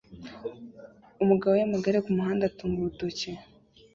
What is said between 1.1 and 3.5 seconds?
Umugabo yamagare kumuhanda atunga urutoki